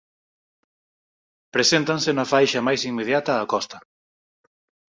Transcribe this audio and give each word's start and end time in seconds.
Preséntanse 1.53 2.09
na 2.13 2.29
faixa 2.31 2.65
máis 2.67 2.81
inmediata 2.91 3.31
á 3.41 3.43
costa. 3.53 3.77